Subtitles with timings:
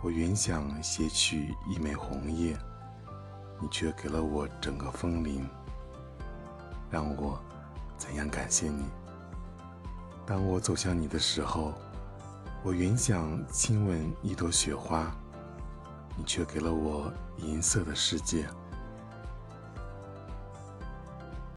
[0.00, 2.56] 我原想撷取一枚红叶，
[3.60, 5.44] 你却给了我整个枫林。
[6.90, 7.38] 让我
[7.96, 8.84] 怎样感谢你？
[10.24, 11.74] 当我走向你的时候，
[12.62, 15.10] 我原想亲吻一朵雪花，
[16.16, 18.46] 你却给了我银色的世界。